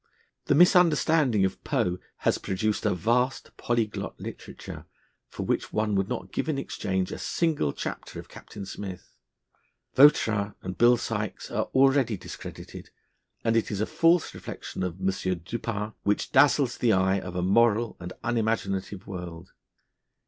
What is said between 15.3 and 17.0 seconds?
Dupin, which dazzles the